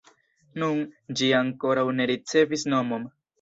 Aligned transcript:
Nun, 0.61 0.79
ĝi 1.19 1.29
ankoraŭ 1.41 1.85
ne 1.99 2.09
ricevis 2.13 2.65
nomon. 2.75 3.07